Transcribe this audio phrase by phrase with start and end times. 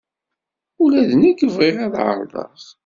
[0.83, 2.59] Ula d nekk bɣiɣ ad ɛerḍeɣ.